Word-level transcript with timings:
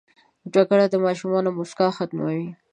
جګړه 0.53 0.85
د 0.89 0.95
ماشومانو 1.05 1.49
موسکا 1.57 1.87
ختموي 1.97 2.45